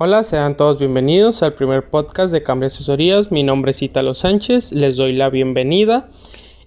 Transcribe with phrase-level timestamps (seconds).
[0.00, 3.32] Hola, sean todos bienvenidos al primer podcast de Cambio Asesorías.
[3.32, 6.08] Mi nombre es Italo Sánchez, les doy la bienvenida.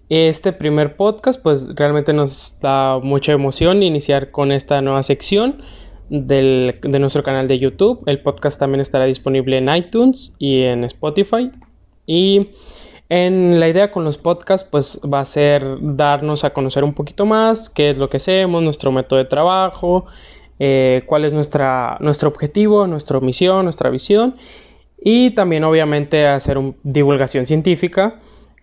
[0.09, 5.61] Este primer podcast, pues realmente nos da mucha emoción iniciar con esta nueva sección
[6.09, 8.03] de nuestro canal de YouTube.
[8.05, 11.51] El podcast también estará disponible en iTunes y en Spotify.
[12.05, 12.49] Y
[13.07, 17.25] en la idea con los podcasts, pues va a ser darnos a conocer un poquito
[17.25, 20.07] más qué es lo que hacemos, nuestro método de trabajo
[20.63, 24.35] eh, cuál es nuestra, nuestro objetivo, nuestra misión, nuestra visión
[25.01, 28.19] y también obviamente hacer una divulgación científica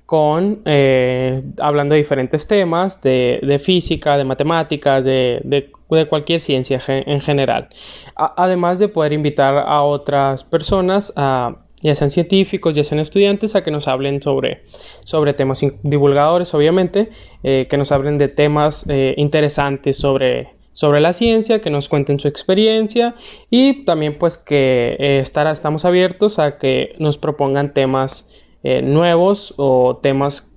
[0.06, 5.72] con eh, hablando de diferentes temas de, física, de matemáticas, de,
[6.08, 7.68] cualquier ciencia en general.
[8.14, 13.72] además de poder invitar a otras personas, ya sean científicos, ya sean estudiantes, a que
[13.72, 14.62] nos hablen sobre,
[15.04, 17.10] sobre temas divulgadores, obviamente,
[17.42, 22.28] eh, que nos hablen de temas interesantes sobre sobre la ciencia, que nos cuenten su
[22.28, 23.16] experiencia
[23.50, 28.30] y también pues que eh, estamos abiertos a que nos propongan temas
[28.62, 30.54] eh, nuevos o temas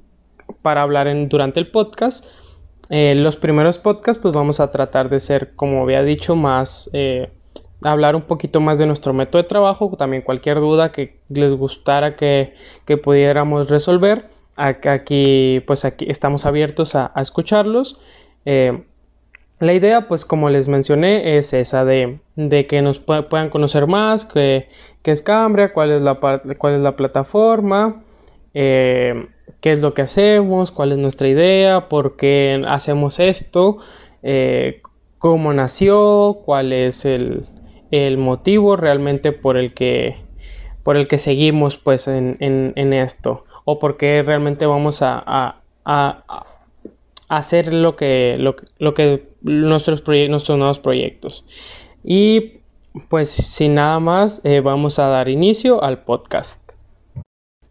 [0.62, 2.24] para hablar en, durante el podcast.
[2.92, 6.88] Eh, los primeros podcasts pues vamos a tratar de ser, como había dicho, más
[7.84, 12.16] hablar un poquito más de nuestro método de trabajo, también cualquier duda que les gustara
[12.16, 12.54] que,
[13.04, 14.30] pudiéramos resolver.
[14.56, 18.00] Aquí pues aquí estamos abiertos a escucharlos.
[19.62, 22.18] La idea, pues como les mencioné, es esa de,
[22.68, 24.68] que nos puedan conocer más, qué
[25.04, 28.02] es Cambria, cuál es la, cuál es la plataforma,
[28.56, 29.28] eh,
[29.62, 33.78] qué es lo que hacemos, cuál es nuestra idea, por qué hacemos esto,
[34.24, 34.82] eh,
[35.20, 37.46] cómo nació, cuál es el,
[38.18, 40.16] motivo realmente por el que,
[40.82, 45.62] por el que seguimos pues en, esto, o por qué realmente vamos a
[47.32, 51.46] hacer lo que, lo, que nuestros, nuestros nuevos proyectos.
[52.04, 52.60] Y
[53.08, 56.70] pues sin nada más, eh, vamos a dar inicio al podcast.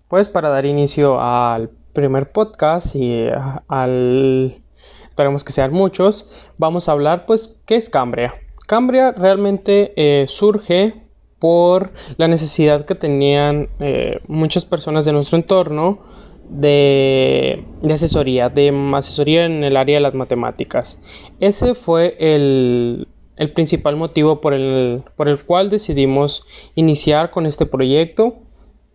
[0.08, 3.34] Pues para dar inicio al primer podcast y eh,
[3.68, 4.54] al
[5.10, 8.32] esperemos que sean muchos, vamos a hablar pues qué es Cambria.
[8.66, 10.94] Cambria realmente eh, surge
[11.38, 13.68] por la necesidad que tenían
[14.26, 15.98] muchas personas de nuestro entorno
[16.50, 21.00] de, asesoría, de asesoría en el área de las matemáticas.
[21.38, 23.08] Ese fue el,
[23.54, 26.44] principal motivo por el, por el cual decidimos
[26.74, 28.34] iniciar con este proyecto.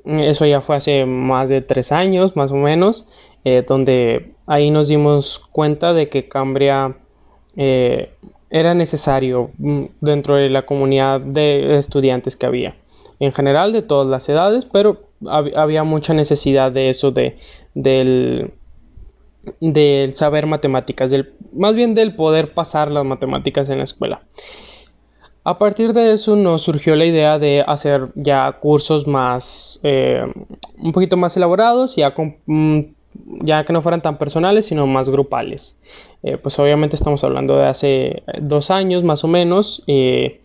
[0.05, 3.07] Eso ya fue hace más de tres años, más o menos,
[3.43, 6.97] eh, donde ahí nos dimos cuenta de que Cambria
[7.55, 8.11] eh,
[8.51, 12.75] era necesario mm, dentro de la comunidad de estudiantes que había.
[13.19, 17.37] En general, de todas las edades, pero había mucha necesidad de eso, de,
[17.73, 18.51] del,
[20.15, 24.21] saber matemáticas, del, más bien del poder pasar las matemáticas en la escuela.
[25.43, 30.23] A partir de eso nos surgió la idea de hacer ya cursos más, eh,
[30.77, 32.79] un poquito más elaborados, ya, con, mm,
[33.43, 35.77] ya que no fueran tan personales, sino más grupales.
[36.23, 40.41] Eh, pues obviamente estamos hablando de hace dos años más o menos, eh,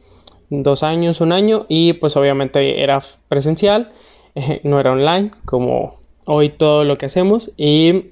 [0.50, 3.92] dos años, un año, y pues obviamente era presencial
[4.64, 5.96] no era online como
[6.26, 8.06] hoy todo lo que hacemos y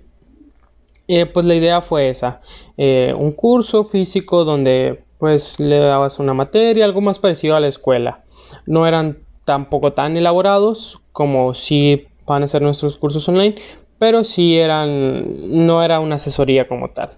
[1.08, 2.40] eh, pues la idea fue esa
[2.76, 7.68] eh, un curso físico donde pues le dabas una materia algo más parecido a la
[7.68, 8.24] escuela
[8.66, 13.56] no eran tampoco tan elaborados como si van a ser nuestros cursos online
[13.98, 17.10] pero sí eran no era una asesoría como tal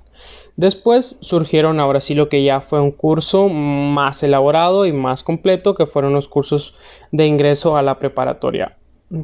[0.60, 5.74] Después surgieron ahora sí lo que ya fue un curso más elaborado y más completo,
[5.74, 6.74] que fueron los cursos
[7.12, 8.76] de ingreso a la preparatoria.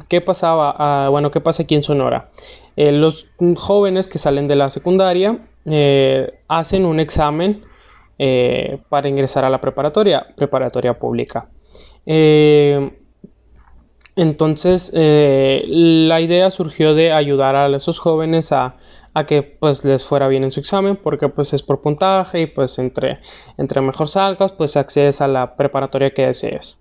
[0.09, 0.75] ¿Qué pasaba?
[0.77, 2.29] Ah, bueno, ¿qué pasa aquí en Sonora?
[2.75, 7.63] Eh, los jóvenes que salen de la secundaria eh, hacen un examen
[8.19, 11.49] eh, para ingresar a la preparatoria, preparatoria pública.
[14.15, 18.75] entonces, la idea surgió de ayudar a esos jóvenes a,
[19.27, 22.77] que pues les fuera bien en su examen porque pues es por puntaje y pues
[22.77, 23.19] entre,
[23.57, 26.79] entre mejor salgas pues accedes a la preparatoria que desees.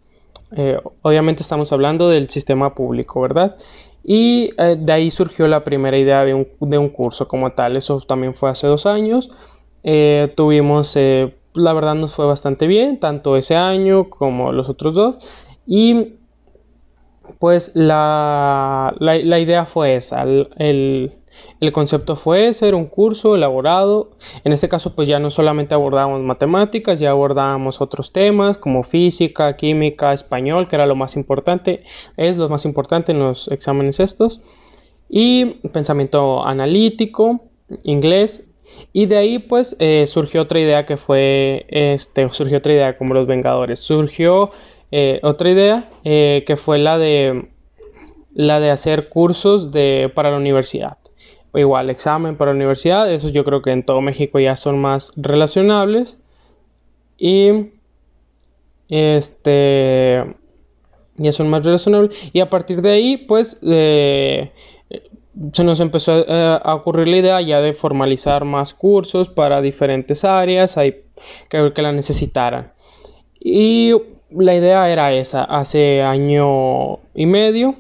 [0.57, 3.57] Eh, obviamente estamos hablando del sistema público, ¿verdad?
[4.03, 7.77] Y eh, de ahí surgió la primera idea de un, curso como tal.
[7.77, 9.31] Eso también fue hace dos años.
[9.83, 10.97] Eh, tuvimos,
[11.55, 15.17] la verdad nos fue bastante bien, tanto ese año como los otros dos.
[15.67, 16.15] Y
[17.39, 21.13] pues la, la, idea fue esa, el
[21.73, 24.11] concepto fue ser un curso elaborado.
[24.45, 29.57] En este caso, pues ya no solamente abordábamos matemáticas, ya abordábamos otros temas como física,
[29.57, 31.85] química, español, que era lo más importante,
[32.17, 34.41] es lo más importante en los exámenes estos.
[35.09, 37.41] Y pensamiento analítico,
[37.85, 38.49] inglés.
[38.93, 43.15] Y de ahí, pues, eh, surgió otra idea que fue, este, surgió otra idea como
[43.15, 43.81] los Vengadores.
[43.81, 44.51] Surgió
[44.91, 47.49] eh, otra idea eh, que fue la de
[48.37, 50.99] la de hacer cursos de, para la universidad.
[51.57, 55.13] Igual, examen para la universidad, esos yo creo que en todo México ya son más
[55.17, 56.19] relacionables.
[57.19, 57.71] Y
[58.89, 60.25] este
[61.17, 62.17] ya son más relacionables.
[62.33, 64.53] Y a partir de ahí, pues eh,
[65.53, 70.77] se nos empezó a, ocurrir la idea ya de formalizar más cursos para diferentes áreas
[70.77, 71.05] hay,
[71.49, 72.73] que, que la necesitaran.
[73.41, 73.93] Y
[74.31, 77.77] la idea era esa, hace año y medio.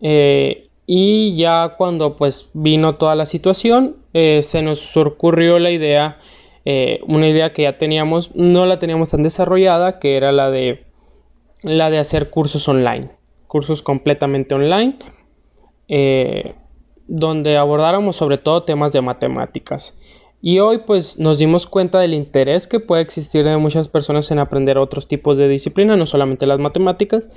[0.00, 6.18] Eh, y ya cuando pues vino toda la situación, eh, se nos ocurrió la idea,
[6.64, 10.86] eh, una idea que ya teníamos, no la teníamos tan desarrollada, que era la de
[11.62, 13.12] la de hacer cursos online,
[13.46, 14.96] cursos completamente online,
[17.06, 19.96] donde abordáramos sobre todo temas de matemáticas.
[20.42, 24.40] Y hoy pues nos dimos cuenta del interés que puede existir de muchas personas en
[24.40, 27.28] aprender otros tipos de disciplinas, no solamente las matemáticas.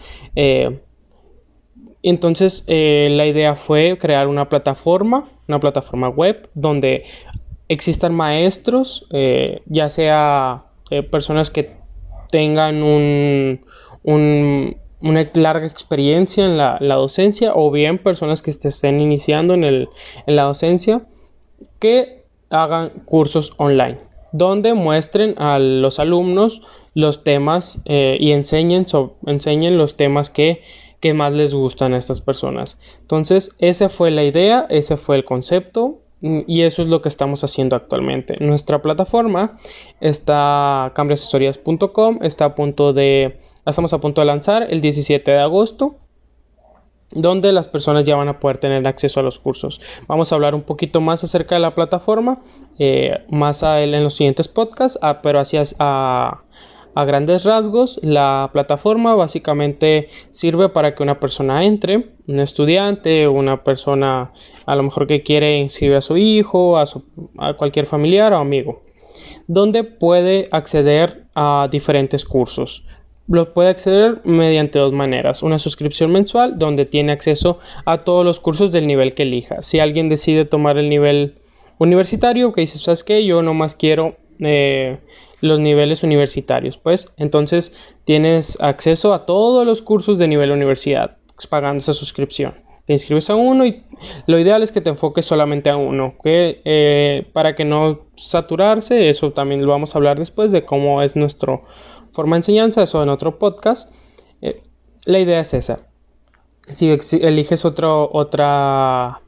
[2.03, 7.05] Eh, entonces eh, la idea fue crear una plataforma, una plataforma web donde
[7.69, 10.65] existan maestros, eh, ya sea
[11.09, 11.71] personas que
[12.29, 13.61] tengan un,
[14.03, 19.87] una larga experiencia en la, docencia o bien personas que estén iniciando en,
[20.27, 21.01] la docencia
[21.79, 23.97] que hagan cursos online
[24.33, 26.61] donde muestren a los alumnos
[26.95, 28.85] los temas eh, y enseñen
[29.77, 30.61] los temas que,
[31.03, 32.79] que, más les gustan a estas personas.
[33.01, 37.09] Entonces, esa fue la idea, ese fue el concepto mm, y eso es lo que
[37.09, 38.37] estamos haciendo actualmente.
[38.39, 39.59] Nuestra plataforma
[39.99, 45.95] está cambiasesorías.com, está a punto de, estamos a punto de lanzar el 17 de agosto
[47.15, 49.79] donde las personas ya van a poder tener acceso a los cursos.
[50.07, 52.41] Vamos a hablar un poquito más acerca de la plataforma
[52.79, 56.41] eh, más a él en los siguientes podcasts, ah, pero así a,
[56.95, 63.63] a grandes rasgos, la plataforma básicamente sirve para que una persona entre, un estudiante, una
[63.63, 64.31] persona
[64.65, 66.85] a lo mejor que quiere inscribir a su hijo, a,
[67.39, 68.83] a cualquier familiar o amigo,
[69.47, 72.83] donde puede acceder a diferentes cursos
[73.27, 75.43] lo puede acceder mediante dos maneras.
[75.43, 79.61] Una suscripción mensual donde tiene acceso a todos los cursos del nivel que elija.
[79.61, 81.35] Si alguien decide tomar el nivel
[81.77, 83.25] universitario, que dice, ¿sabes qué?
[83.25, 84.97] Yo nomás quiero eh,
[85.43, 86.77] los niveles universitarios.
[86.77, 87.75] Pues entonces
[88.05, 91.17] tienes acceso a todos los cursos de nivel universidad
[91.49, 92.53] pagando esa suscripción.
[92.85, 93.83] Te inscribes a uno y
[94.25, 99.09] lo ideal es que te enfoques solamente a uno, que eh, para que no saturarse,
[99.09, 101.63] eso también lo vamos a hablar después de cómo es nuestro
[102.13, 103.93] forma de enseñanza, eso en otro podcast.
[104.41, 104.63] Eh,
[105.03, 105.87] la idea es esa.
[106.73, 106.89] Si,
[107.21, 109.22] eliges otro, otra,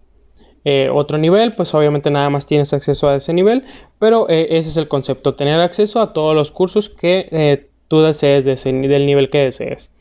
[0.66, 3.64] eh, otro nivel, pues obviamente nada más tienes acceso a ese nivel,
[4.00, 8.44] pero eh, ese es el concepto, tener acceso a todos los cursos que tú desees
[8.44, 9.92] del nivel que desees.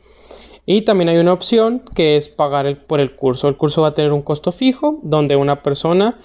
[0.66, 3.48] Y también hay una opción que es pagar por el curso.
[3.48, 6.18] El curso va a tener un costo fijo donde una persona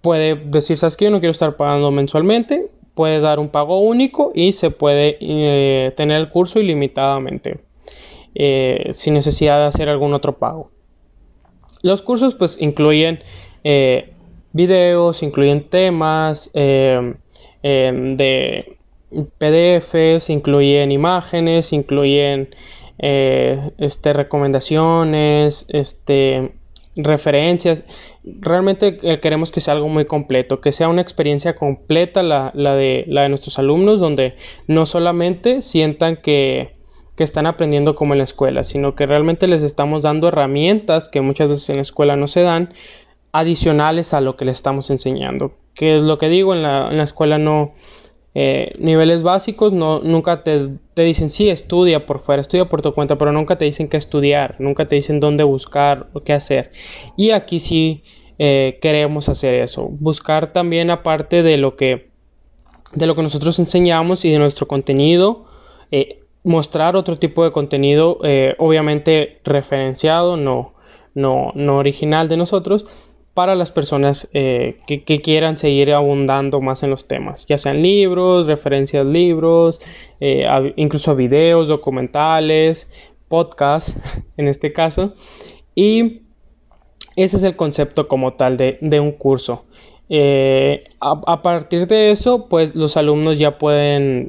[0.00, 4.32] puede decir, sabes que yo no quiero estar pagando mensualmente, puede dar un pago único
[4.34, 7.60] y se puede eh, tener el curso ilimitadamente
[8.34, 10.70] eh, sin necesidad de hacer algún otro pago.
[11.82, 13.20] Los cursos pues incluyen
[13.64, 14.12] eh,
[14.52, 17.14] videos, incluyen temas em,
[17.62, 18.76] de
[19.38, 22.54] PDFs, incluyen imágenes, incluyen
[22.98, 26.52] este, recomendaciones, este,
[26.96, 27.82] referencias.
[28.24, 33.04] Realmente eh, queremos que sea algo muy completo, que sea una experiencia completa la, de,
[33.08, 34.34] la de nuestros alumnos, donde
[34.66, 36.74] no solamente sientan que,
[37.16, 41.20] que están aprendiendo como en la escuela, sino que realmente les estamos dando herramientas que
[41.20, 42.72] muchas veces en la escuela no se dan,
[43.32, 45.52] adicionales a lo que les estamos enseñando.
[45.74, 47.72] Que es lo que digo, en la, escuela no,
[48.34, 53.16] eh, niveles básicos no, nunca te, dicen sí, estudia por fuera, estudia por tu cuenta,
[53.16, 56.72] pero nunca te dicen qué estudiar, nunca te dicen dónde buscar o qué hacer.
[57.16, 58.04] Y aquí sí
[58.38, 62.12] eh, queremos hacer eso, buscar también aparte de lo que
[62.94, 65.46] de lo que nosotros enseñamos y de nuestro contenido,
[65.90, 68.18] eh, mostrar otro tipo de contenido,
[68.58, 70.74] obviamente referenciado, no,
[71.14, 72.84] no, no original de nosotros,
[73.34, 78.46] para las personas eh, que, quieran seguir abundando más en los temas, ya sean libros,
[78.46, 79.80] referencias libros,
[80.20, 80.46] eh,
[80.76, 82.90] incluso videos, documentales,
[83.28, 83.96] podcasts
[84.36, 85.14] en este caso.
[85.74, 86.22] Y
[87.16, 89.64] ese es el concepto como tal de, un curso.
[90.10, 94.28] Eh, a, partir de eso, pues los alumnos ya pueden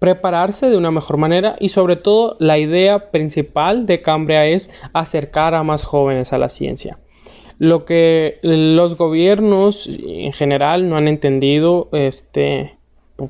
[0.00, 5.54] prepararse de una mejor manera y sobre todo la idea principal de Cambria es acercar
[5.54, 6.98] a más jóvenes a la ciencia.
[7.58, 12.78] Lo que los gobiernos en general no han entendido, este,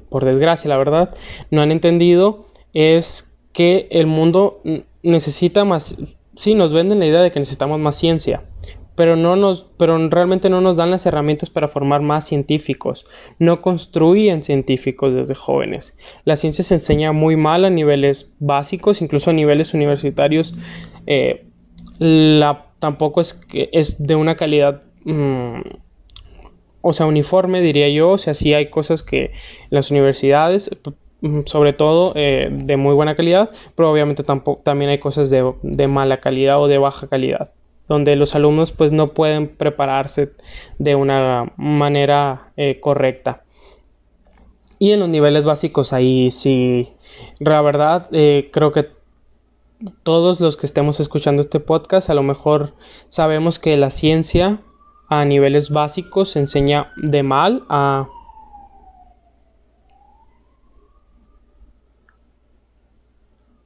[0.09, 1.15] por desgracia la verdad,
[1.51, 4.61] no han entendido es que el mundo
[5.03, 5.97] necesita más,
[6.37, 8.45] sí, nos venden la idea de que necesitamos más ciencia,
[9.01, 13.07] pero no nos, pero realmente no nos dan las herramientas para formar más científicos,
[13.39, 15.97] no construyen científicos desde jóvenes.
[16.27, 20.55] La ciencia se enseña muy mal a niveles básicos, incluso a niveles universitarios,
[21.07, 21.47] eh,
[21.99, 23.41] la, tampoco es
[23.73, 25.61] es de una calidad mm,
[26.83, 28.11] o sea, uniforme, diría yo.
[28.11, 29.33] O sea, sí hay cosas que
[29.71, 30.71] las universidades,
[31.23, 35.55] mm, sobre todo eh, de muy buena calidad, pero obviamente tampoco, también hay cosas de,
[35.63, 37.53] de, mala calidad o de baja calidad,
[37.91, 40.31] donde los alumnos pues no pueden prepararse
[40.79, 43.43] de una manera eh, correcta.
[44.79, 46.93] Y en los niveles básicos ahí sí,
[47.41, 48.91] la verdad, eh, creo que
[50.05, 52.75] todos los que estemos escuchando este podcast a lo mejor
[53.09, 54.61] sabemos que la ciencia
[55.09, 58.07] a niveles básicos se enseña de mal a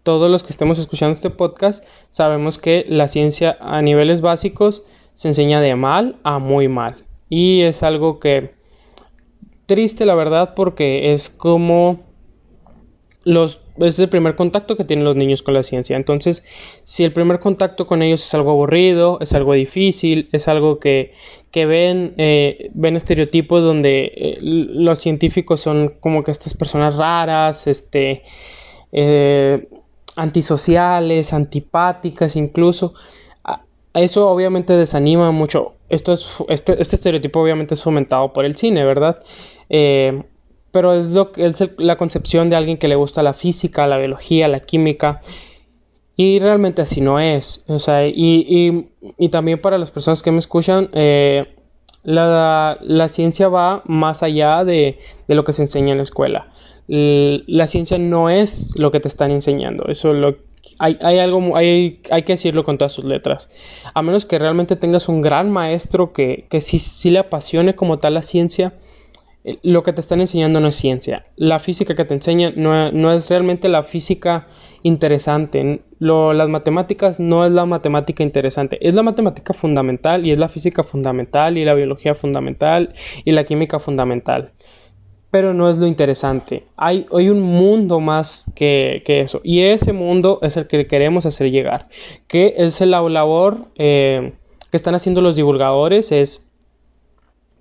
[0.04, 4.84] todos los que estemos escuchando este podcast sabemos que la ciencia a niveles básicos
[5.16, 7.04] se enseña de mal a muy mal.
[7.28, 8.52] Y es algo que
[9.66, 12.00] triste la verdad porque es como
[13.24, 15.96] los es el primer contacto que tienen los niños con la ciencia.
[15.96, 16.44] Entonces,
[16.84, 21.12] si el primer contacto con ellos es algo aburrido, es algo difícil, es algo que,
[21.50, 27.66] que ven, eh, ven estereotipos donde eh, los científicos son como que estas personas raras,
[27.66, 28.22] este,
[28.92, 29.66] eh,
[30.16, 32.94] antisociales, antipáticas incluso.
[33.92, 35.74] Eso obviamente desanima mucho.
[35.88, 39.22] Esto es, este, este estereotipo obviamente es fomentado por el cine, ¿verdad?
[40.74, 44.48] pero es, lo, es la concepción de alguien que le gusta la física, la biología,
[44.48, 45.22] la química.
[46.16, 47.64] Y realmente así no es.
[47.68, 51.46] O sea, y, y, también para las personas que me escuchan, eh,
[52.02, 56.48] la, la, ciencia va más allá de, de, lo que se enseña en la escuela.
[56.86, 59.86] La ciencia no es lo que te están enseñando.
[59.88, 60.36] Eso lo,
[60.78, 63.48] hay, hay algo, hay, hay que decirlo con todas sus letras.
[63.94, 68.14] A menos que realmente tengas un gran maestro que, que sí, le apasione como tal
[68.14, 68.74] la ciencia
[69.62, 71.26] lo que te están enseñando no es ciencia.
[71.36, 74.46] La física que te enseñan no, es realmente la física
[74.82, 75.82] interesante.
[75.98, 78.78] las matemáticas no es la matemática interesante.
[78.80, 83.44] Es la matemática fundamental y es la física fundamental y la biología fundamental y la
[83.44, 84.52] química fundamental.
[85.34, 86.62] Pero no es lo interesante.
[86.76, 89.40] Hay, hay un mundo más que, eso.
[89.42, 91.88] Y ese mundo es el que queremos hacer llegar.
[92.28, 94.34] Que es la labor eh,
[94.70, 96.12] que están haciendo los divulgadores.
[96.12, 96.46] Es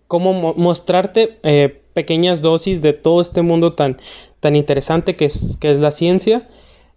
[0.07, 3.97] cómo mostrarte eh, pequeñas dosis de todo este mundo tan,
[4.39, 6.47] tan interesante que es, que es la ciencia.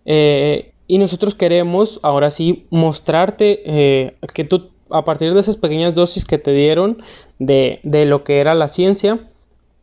[0.04, 6.26] Eh, y nosotros queremos ahora sí mostrarte que tú, a partir de esas pequeñas dosis
[6.26, 7.02] que te dieron
[7.38, 9.30] de, de lo que era la ciencia,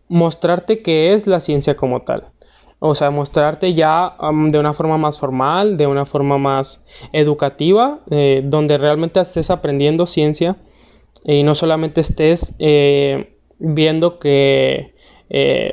[0.10, 2.26] mostrarte qué es la ciencia como tal.
[2.80, 4.16] O sea, mostrarte ya
[4.50, 6.84] de una forma más formal, de una forma más
[7.14, 8.00] educativa,
[8.44, 10.58] donde realmente estés aprendiendo ciencia
[11.24, 14.94] y no solamente estés eh, viendo que
[15.30, 15.72] eh,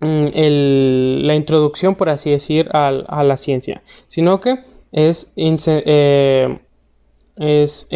[0.00, 2.90] mm, la introducción, por así decir, a,
[3.24, 4.60] la ciencia, sino que
[4.92, 6.58] es, eh,
[7.36, 7.88] es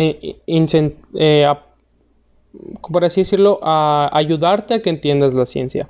[2.90, 5.88] por así decirlo, a ayudarte a que entiendas la ciencia.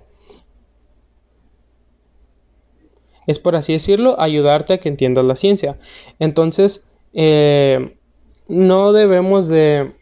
[3.26, 5.78] Es por así decirlo, ayudarte a que entiendas la ciencia.
[6.18, 6.88] Entonces,
[8.48, 9.94] no debemos de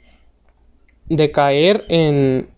[1.33, 2.49] caer en,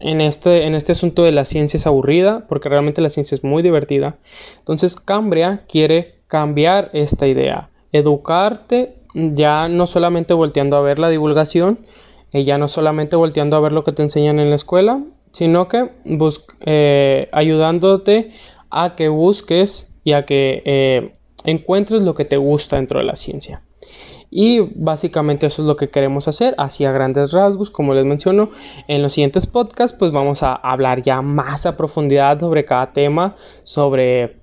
[0.00, 3.62] este, en este asunto de la ciencia es aburrida, porque realmente la ciencia es muy
[3.62, 4.16] divertida.
[4.58, 11.80] Entonces Cambria quiere cambiar esta idea, educarte ya no solamente volteando a ver la divulgación,
[12.32, 15.68] eh, ya no solamente volteando a ver lo que te enseñan en la escuela, sino
[15.68, 15.90] que
[16.60, 18.32] eh, ayudándote
[18.70, 23.16] a que busques y a que eh, encuentres lo que te gusta dentro de la
[23.16, 23.62] ciencia.
[24.34, 28.48] Y básicamente eso es lo que queremos hacer, así a grandes rasgos, como les menciono.
[28.88, 33.36] En los siguientes podcasts, pues vamos a hablar ya más a profundidad sobre cada tema,
[33.64, 34.36] sobre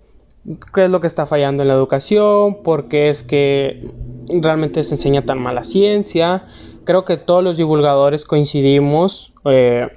[0.73, 3.91] qué es lo que está fallando en la educación, por qué es que
[4.27, 6.45] realmente se enseña tan mala ciencia.
[6.85, 9.87] Creo que todos los divulgadores coincidimos eh,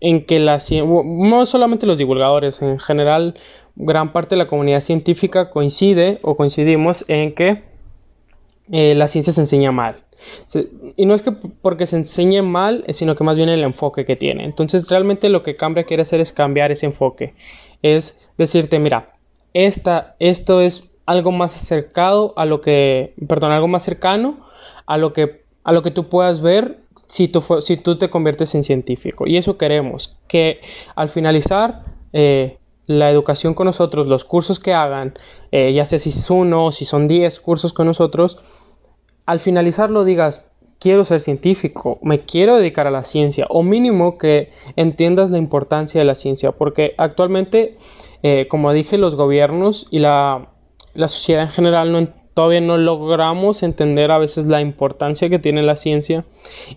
[0.00, 3.34] en que la no solamente los divulgadores, en general
[3.76, 7.62] gran parte de la comunidad científica coincide o coincidimos en que
[8.70, 9.96] eh, la ciencia se enseña mal.
[10.96, 14.04] y no es que porque se enseñe mal, eh, sino que más bien el enfoque
[14.04, 14.44] que tiene.
[14.44, 17.34] Entonces realmente lo que Cambria quiere hacer es cambiar ese enfoque.
[17.82, 19.14] Es decirte, mira,
[19.54, 24.46] esta, esto es algo más acercado a lo que, perdón, algo más cercano
[24.86, 28.54] a lo que, a lo que tú puedas ver si tú, si tú te conviertes
[28.54, 29.26] en científico.
[29.26, 30.60] Y eso queremos, que
[30.94, 35.14] al finalizar eh, la educación con nosotros, los cursos que hagan,
[35.52, 38.38] eh, ya sea si es uno o si son 10 cursos con nosotros,
[39.26, 40.42] al finalizarlo digas,
[40.78, 46.00] quiero ser científico, me quiero dedicar a la ciencia, o mínimo que entiendas la importancia
[46.00, 47.76] de la ciencia, porque actualmente,
[48.22, 50.48] eh, como dije, los gobiernos y la,
[50.94, 52.08] la sociedad en general no,
[52.40, 56.24] todavía no logramos entender a veces la importancia que tiene la ciencia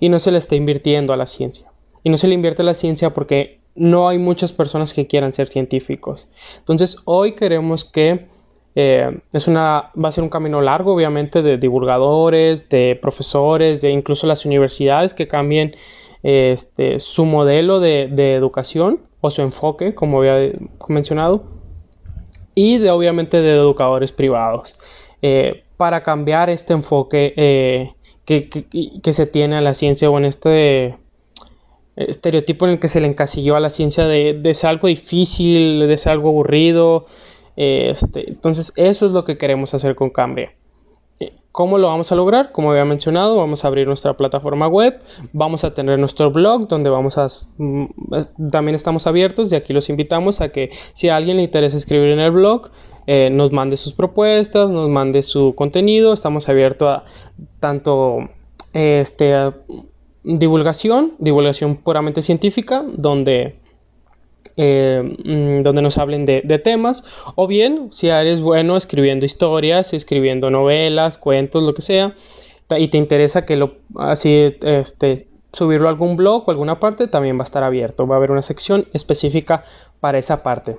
[0.01, 1.71] y no se le está invirtiendo a la ciencia.
[2.03, 5.31] Y no se le invierte a la ciencia porque no hay muchas personas que quieran
[5.31, 6.27] ser científicos.
[6.57, 8.25] Entonces hoy queremos que
[8.75, 13.91] eh, es una, va a ser un camino largo, obviamente, de divulgadores, de profesores, de
[13.91, 15.77] incluso las universidades que cambien
[16.23, 20.51] este, su modelo de, educación o su enfoque, como había
[20.89, 21.45] mencionado,
[22.53, 24.75] y de obviamente de educadores privados,
[25.23, 27.93] eh, para cambiar este enfoque eh,
[28.25, 30.97] que, se tiene a la ciencia o en este
[31.95, 35.87] estereotipo en el que se le encasilló a la ciencia de, de ser algo difícil,
[35.87, 37.07] de ser algo aburrido,
[37.55, 40.53] este, entonces eso es lo que queremos hacer con Cambria.
[41.19, 42.51] Eh, ¿Cómo lo vamos a lograr?
[42.51, 44.99] Como había mencionado, vamos a abrir nuestra plataforma web,
[45.33, 47.27] vamos a tener nuestro blog donde vamos a...
[47.57, 47.85] Mm,
[48.51, 52.09] también estamos abiertos y aquí los invitamos a que si a alguien le interesa escribir
[52.09, 52.71] en el blog,
[53.07, 57.03] eh, nos mande sus propuestas, nos mande su contenido, estamos abiertos a
[57.59, 58.29] tanto
[58.73, 59.33] este,
[60.23, 63.55] divulgación, divulgación puramente científica, donde
[64.55, 67.03] eh, mm, donde nos hablen de, temas,
[67.35, 72.15] o bien si eres bueno escribiendo historias, escribiendo novelas, cuentos, lo que sea,
[72.77, 77.37] y te interesa que lo así este subirlo a algún blog o alguna parte, también
[77.37, 79.65] va a estar abierto, va a haber una sección específica
[79.99, 80.77] para esa parte.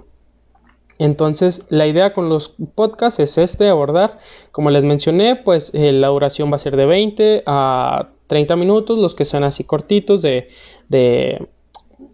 [0.99, 4.19] Entonces, la idea con los podcasts es este, abordar,
[4.53, 8.99] como les mencioné, pues eh, la duración va a ser de 20 a 30 minutos,
[8.99, 10.49] los que son así cortitos de,
[10.89, 11.49] de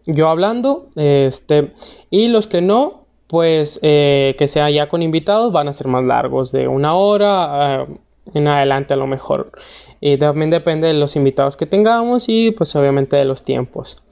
[0.07, 1.73] yo hablando, este,
[2.11, 6.05] y los que no, pues eh, que sea ya con invitados van a ser más
[6.05, 7.87] largos, de una hora eh,
[8.35, 9.53] en adelante a lo mejor.
[10.01, 14.03] Y también depende de los invitados que tengamos y pues obviamente de los tiempos.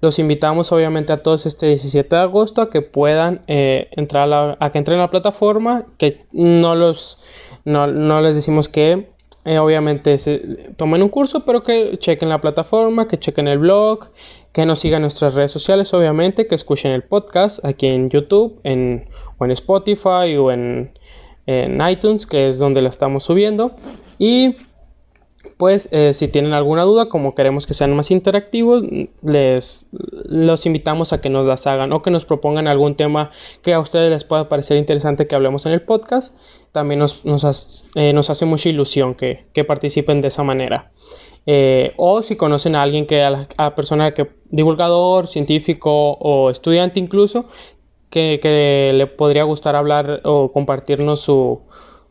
[0.00, 4.56] Los invitamos obviamente a todos este 17 de agosto a que puedan eh, entrar a,
[4.60, 7.18] la, que entren la plataforma, que no los
[7.64, 9.08] no, no les decimos que
[9.56, 10.38] obviamente se
[10.76, 14.10] tomen un curso, pero que chequen la plataforma, que chequen el blog,
[14.52, 18.60] que nos sigan en nuestras redes sociales, obviamente, que escuchen el podcast aquí en YouTube,
[18.64, 19.08] en,
[19.38, 20.92] o en Spotify o en,
[21.46, 23.72] iTunes, que es donde la estamos subiendo.
[24.18, 24.56] Y
[25.56, 28.84] pues eh, si tienen alguna duda, como queremos que sean más interactivos,
[29.22, 33.30] les los invitamos a que nos las hagan o que nos propongan algún tema
[33.62, 36.36] que a ustedes les pueda parecer interesante que hablemos en el podcast.
[36.72, 40.90] También nos, nos, eh, hace mucha ilusión que, que participen de esa manera.
[41.46, 47.00] Eh, o si conocen a alguien que a la persona que divulgador, científico o estudiante
[47.00, 47.46] incluso,
[48.10, 51.60] que, le podría gustar hablar o compartirnos su,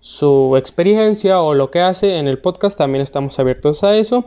[0.08, 4.26] su, experiencia o lo que hace en el podcast, también estamos abiertos a eso.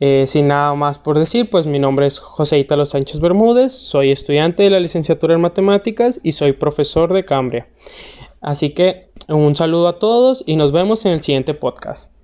[0.00, 4.12] Eh, sin nada más por decir, pues mi nombre es José Italo Sánchez Bermúdez, soy
[4.12, 7.66] estudiante de la licenciatura en matemáticas y soy profesor de Cambria.
[8.40, 12.17] Así que un saludo a todos y nos vemos en el siguiente podcast.